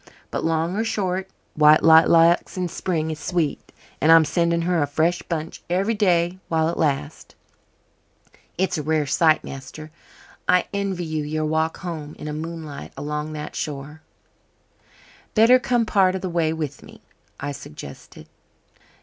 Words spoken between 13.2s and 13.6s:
that